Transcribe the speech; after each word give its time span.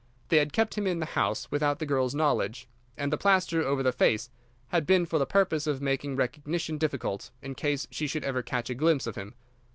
They 0.29 0.37
had 0.37 0.51
kept 0.51 0.79
him 0.79 0.87
in 0.87 0.97
the 0.99 1.05
house 1.05 1.51
without 1.51 1.77
the 1.77 1.85
girl's 1.85 2.15
knowledge, 2.15 2.67
and 2.97 3.13
the 3.13 3.19
plaster 3.19 3.61
over 3.61 3.83
the 3.83 3.91
face 3.91 4.31
had 4.69 4.87
been 4.87 5.05
for 5.05 5.19
the 5.19 5.27
purpose 5.27 5.67
of 5.67 5.79
making 5.79 6.15
recognition 6.15 6.79
difficult 6.79 7.29
in 7.43 7.53
case 7.53 7.85
she 7.91 8.07
should 8.07 8.23
ever 8.23 8.41
catch 8.41 8.71
a 8.71 8.73
glimpse 8.73 9.05
of 9.05 9.13
him. 9.15 9.35